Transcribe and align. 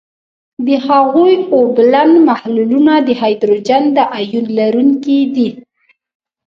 د 0.67 0.69
هغوي 0.87 1.33
اوبلن 1.55 2.11
محلولونه 2.29 2.93
د 3.07 3.09
هایدروجن 3.21 3.83
د 3.95 3.97
آیون 4.19 4.45
لرونکي 4.59 5.19
دي. 5.35 5.49